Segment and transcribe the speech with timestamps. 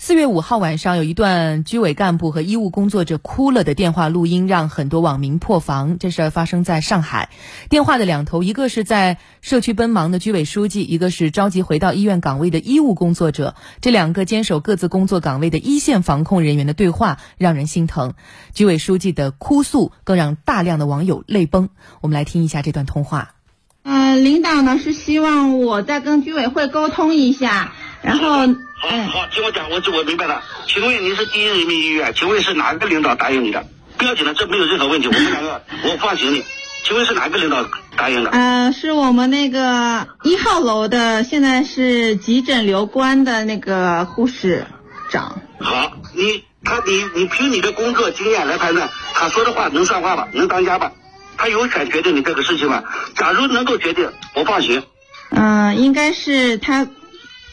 [0.00, 5.98] 四月五号晚上，有一段居委干部和医务工作者哭了的电话录音，让很多网民破防。
[5.98, 7.30] 这事儿发生在上海，
[7.68, 13.56] 电话的两头，一个是在社区奔忙的居委书记，一个是着急回到医院岗位的医务工作者。
[13.80, 18.14] 这两个坚守各自工作岗位的一线防控人员的对话，让人心疼。
[18.54, 21.70] 居委书记的哭诉，更让大量的网友泪崩。
[22.00, 23.34] 我们来听一下这段通话。
[23.82, 27.72] 呃，领导呢是希望我再跟居委会沟通一下。
[28.00, 30.40] 然后，好好听我讲，我我明白了。
[30.66, 32.14] 请问您是第一人民医院？
[32.14, 33.66] 请问是哪个领导答应你的？
[33.96, 35.08] 不要紧的，这没有任何问题。
[35.08, 36.44] 我们两个， 我放行你。
[36.84, 38.30] 请问是哪个领导答应的？
[38.30, 44.64] 呃，是我们那个一号楼的，现在是急诊留观的那个护士
[45.10, 45.42] 长。
[45.58, 50.28] 好，你他你你凭你的工作经验来判断，他说的话能算话吧？
[50.32, 50.92] 能当家吧？
[51.36, 52.84] 他有权决定你这个事情吗？
[53.16, 54.84] 假如能够决定，我放行。
[55.30, 56.86] 嗯，应该是他。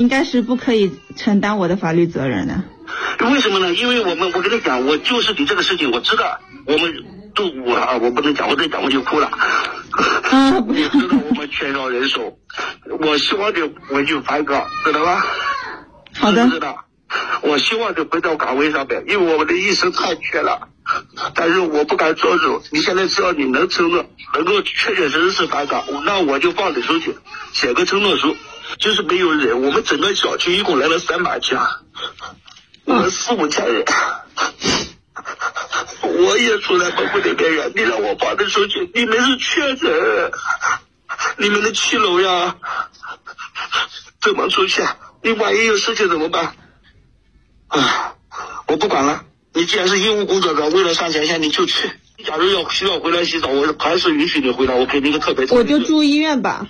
[0.00, 2.62] 应该是不可以承担我的法律责任的。
[3.30, 3.74] 为什么呢？
[3.74, 9.26] 因为我们，我跟你讲，我就是你这个事情，我知道，我们都我啊，我不能讲，我再讲我就哭了。
[9.26, 12.38] 啊， 不知道我们缺少人手，
[12.98, 15.22] 我希望你我就反岗，知道吧？
[16.18, 16.48] 好的。
[16.48, 16.86] 知道。
[17.42, 20.68] 我希望你回到岗位上面，因为我们的医生太缺了。
[21.34, 22.62] 但是我不敢做主。
[22.70, 27.14] 你现在只要你能承诺，能够确确实实是反岗，那我就放你出去，
[27.52, 28.34] 写个承诺书。
[28.78, 31.68] 就是没有人，我们整个小区一共来了三把家，
[32.84, 33.84] 我们四五千人，
[36.02, 37.72] 我也处在崩溃的边缘。
[37.74, 40.32] 你让我放的出去，你们是确诊，
[41.38, 42.56] 你们的七楼呀，
[44.20, 44.82] 怎么出去？
[45.22, 46.54] 你万一有事情怎么办？
[47.68, 48.14] 啊，
[48.68, 49.24] 我不管了。
[49.52, 51.90] 你既然是医务工作者，为了上前线，你就去。
[52.16, 55.46] 你假如要需要回来洗澡，我还是允许你回来，我给你个特别。
[55.48, 56.66] 我就住医院吧。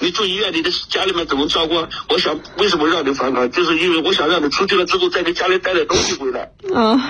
[0.00, 1.74] 你住医院，你的家里面怎么照顾？
[2.08, 3.50] 我想，为什么让你返岗？
[3.50, 6.52] 就是因为我想让你出去了之后再给家里带点东西回来。
[6.62, 7.00] 嗯，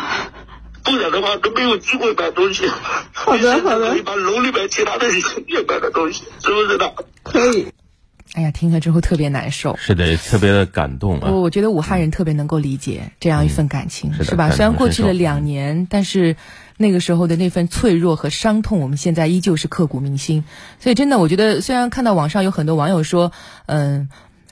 [0.84, 2.70] 不然的话都没有机会买东西。
[3.12, 3.96] 好的，好的。
[4.04, 6.94] 把楼里面其他的也买点东西，是不是的？
[7.22, 7.68] 可以。
[8.34, 9.76] 哎呀，听了之后特别难受。
[9.76, 11.28] 是的，特别的感动啊。
[11.30, 14.50] 我我觉得武汉人特别能够理解这样一份感情，是吧？
[14.50, 16.36] 虽然过去了两年，但是。
[16.78, 20.42] 那个时候的那份脆弱和伤痛，我们现在依旧是刻骨铭心。
[20.80, 23.30] 所以，真的，我觉得虽然看到网上有很多网友说，
[23.66, 24.08] 嗯，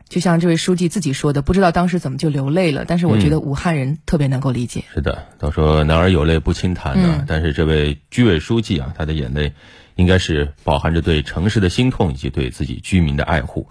[0.09, 2.85] 就像这位书记自己说的，不知道当时怎么就流泪了。
[2.87, 4.85] 但是，我觉得武汉人特别能够理解。
[4.95, 7.25] 是的，都说男儿有泪不轻弹呢。
[7.27, 9.55] 但是，这位居委书记啊，他的眼泪
[10.01, 13.69] 应该是饱含着对城市的心痛以及对自己居民的爱护。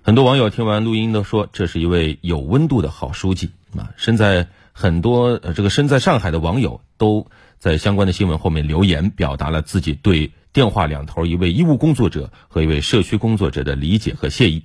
[0.00, 3.90] 很多网友听完录音都说，这是一位有温度的好书记啊。
[3.96, 7.26] 身在很多这个身在上海的网友都。
[7.56, 14.64] 在相关的新闻后面留言，表达了自己对电话两头一位医务工作者和一位社区工作者的理解和谢意。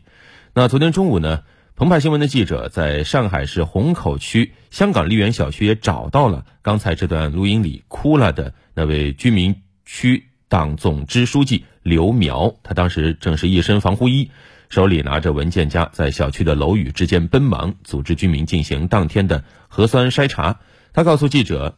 [0.53, 1.43] 那昨天中午呢，
[1.77, 12.53] 澎湃新闻的记者在上海市虹口区香港丽园小区也找到了刚才这段录音里哭了的那位居民区党总支书记刘苗。
[12.63, 14.31] 他当时正是一身防护衣，
[14.67, 20.59] 手里拿着文件夹，在小区的楼宇之间奔忙，组织居民进行当天的核酸筛查。
[20.91, 21.77] 他告诉记者。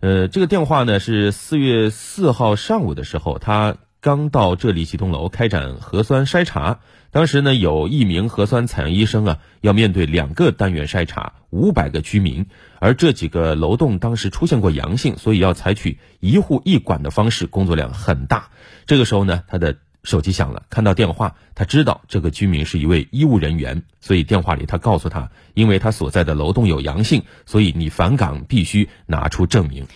[0.00, 6.80] 呃，这个电话呢是四月四号上午的时候，他刚到这里几栋楼开展核酸筛查。
[7.10, 12.46] 当时呢，有一名核酸采样医生啊，要面对两个单元筛查五百个居民，
[12.78, 18.50] 而这几个楼栋当时出现过阳性，所以要采取一户一管的方式，工作量很大。
[18.86, 19.76] 这个时候呢，他的。
[20.02, 29.86] 手机响了，看到电话，他知道这个居民是一位医务人员，所以电话里他告诉他，因为他所在的楼栋有阳性，所以你返岗必须拿出证明。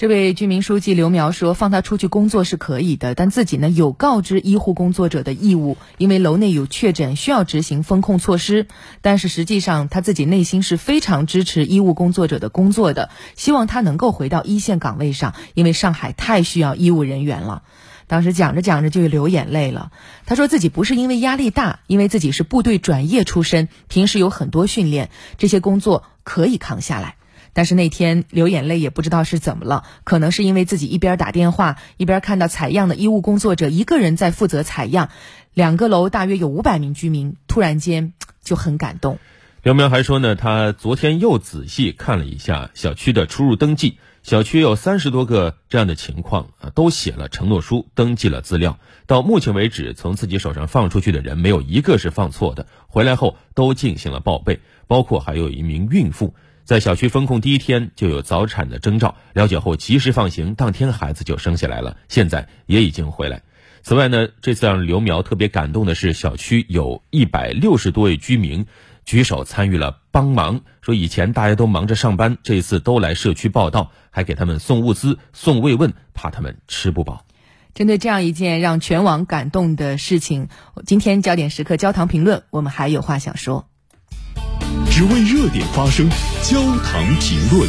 [0.00, 8.66] 这位居民书记刘苗说，放他出去工作是可以的，但自己呢有告知医护工作者的义务，因为楼内有确诊，需要执行风控措施。
[9.02, 17.62] 但是实际上他自己内心是非常支持医务工作者的工作的，希望他能够回到一线岗位上，因为上海太需要医务人员了。
[18.06, 19.92] 当时讲着讲着就流眼泪了。
[20.24, 27.16] 他说自己不是因为压力大，因为自己是部队转业出身，平时有很多训练，这些工作可以扛下来。
[27.52, 35.10] 但是那天流眼泪也不知道是怎么了，可能是因为自己一边打电话，一边看到采样的医务工作者一个人在负责采样，
[35.54, 38.12] 两个楼大约有五百名居民，突然间
[38.42, 39.18] 就很感动。
[39.62, 43.98] 刘苗还说呢，他昨天又仔细看了一下小区的出入登记。
[44.22, 48.78] 小区有三十多个这样的情况啊，都写了承诺书，登记了资料。
[49.06, 54.60] 到目前为止，从自己手上放出去的人没有一个是放错的，回来后都进行了报备。
[54.86, 56.34] 包括还有一名孕妇，
[56.70, 63.42] 在小区封控第一天就有早产的征兆，了解后及时放行，当天孩子就生下来了，现在也已经回来。
[63.82, 68.66] 此外呢，这次让刘苗特别感动的是，小区有一百六十多位居民，
[69.04, 77.26] 举手参与了帮忙，说以前大家都忙着上班，这次都来社区报道，还给他们送物资、送慰问，怕他们吃不饱。
[77.74, 80.46] 针对这样一件让全网感动的事情，
[80.86, 83.69] 今天焦点时刻焦糖评论，我们还有话想说。
[84.90, 86.10] 只为热点发声，
[86.42, 87.68] 焦糖评论。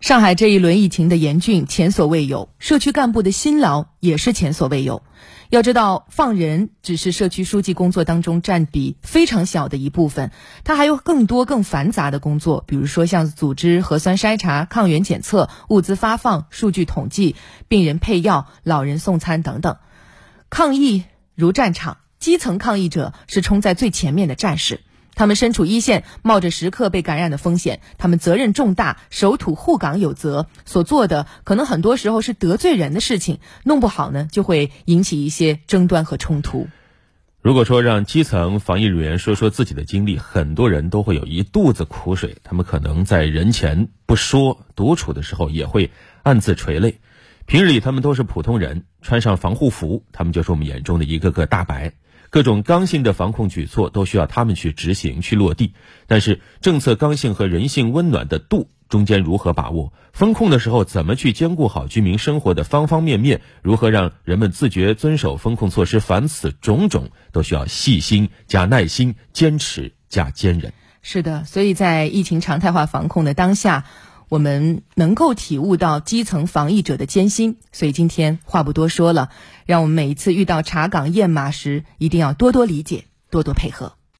[0.00, 5.02] 上海这一轮疫情的严峻前所未有，社区干部的辛劳也是前所未有。
[5.50, 10.32] 要知道，放人只是社区书记工作当中占比非常小的一部分，
[10.64, 17.36] 他还有更多更繁杂的工作，比如说像组织核酸筛查、抗原检测、物资发放、数据统计、
[17.68, 19.76] 病人配药、老人送餐等等。
[20.48, 21.04] 抗疫
[21.34, 24.80] 如战场，基层抗疫者是冲在最前面的战士。
[25.22, 36.66] 他们身处一线，冒着时刻被感染的风险，他们责任重大，守土护港有责，所做的可能很多时候是得罪人的事情，弄不好呢就会引起一些争端和冲突。
[37.40, 45.92] 如果说让基层防疫人员说说自己的经历，很多人都会有一肚子苦水，他们可能在人前不说，独处的时候也会
[46.24, 46.98] 暗自垂泪。
[47.46, 51.92] 平日里他们都是普通人，穿上防护服，他们就是我们眼中的一个个大白。
[52.32, 55.74] 各种刚性的防控举措都需要他们去执行、去落地，
[56.06, 59.92] 但是政策刚性和人性温暖的度中间如何把握？
[60.14, 63.42] 风控的时候怎么去兼顾好居民生活的方方面面？
[63.60, 66.00] 如何让人们自觉遵守风控措施？
[66.00, 70.72] 凡此种种，都需要细心加耐心、坚持加坚韧。
[71.02, 73.84] 是的，所以在疫情常态化防控的当下。
[74.32, 79.28] 我们能够体悟到基层防疫者的艰辛，所以今天话不多说了，
[79.66, 83.92] 让我们每一次遇到查岗验码时，一定要多多理解，多多配合。